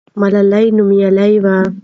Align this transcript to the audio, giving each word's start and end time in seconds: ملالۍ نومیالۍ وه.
ملالۍ 0.21 0.65
نومیالۍ 0.77 1.33
وه. 1.45 1.55